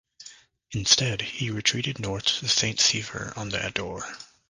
Instead 0.71 1.21
he 1.21 1.51
retreated 1.51 1.99
north 1.99 2.25
to 2.39 2.47
Saint-Sever 2.47 3.33
on 3.35 3.49
the 3.49 3.63
Adour. 3.63 4.03